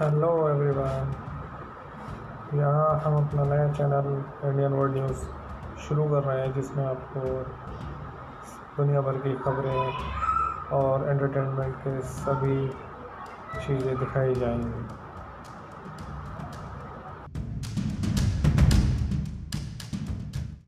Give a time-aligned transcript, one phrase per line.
[0.00, 1.10] Hello everyone
[2.58, 4.06] यहाँ हम अपना नया चैनल
[4.48, 5.24] इंडियन वर्ल्ड न्यूज़
[5.88, 7.20] शुरू कर रहे हैं, जिसमें आपको
[8.76, 12.56] दुनिया भर की खबरें और एंटरटेनमेंट के सभी
[13.66, 14.99] चीज़ें दिखाई जाएँगी।